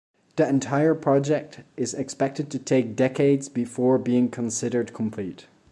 The 0.35 0.49
entire 0.49 0.95
project 0.95 1.59
is 1.77 1.93
expected 1.93 2.49
to 2.49 2.57
take 2.57 2.95
decades 2.95 3.49
before 3.49 3.99
being 3.99 4.29
considered 4.31 4.93
complete. 4.95 5.45